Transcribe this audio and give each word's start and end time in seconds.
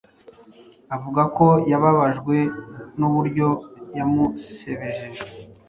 avuga 0.95 1.21
ko 1.35 1.47
yababajwe 1.71 2.37
n’uburyo 2.99 3.47
yamusebebeje 3.97 5.07